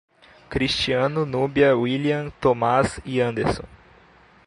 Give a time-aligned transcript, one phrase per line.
[0.49, 3.67] Cristiano, Núbia, William, Tomás e Anderson